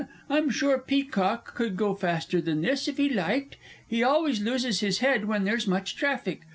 I'm 0.31 0.49
sure 0.49 0.79
Peacock 0.79 1.53
could 1.53 1.77
go 1.77 1.93
faster 1.93 2.41
than 2.41 2.61
this 2.61 2.87
if 2.87 2.97
he 2.97 3.07
liked 3.07 3.57
he 3.87 4.01
always 4.01 4.41
loses 4.41 4.79
his 4.79 4.97
head 4.97 5.25
when 5.25 5.43
there's 5.43 5.67
much 5.67 5.95
traffic. 5.95 6.41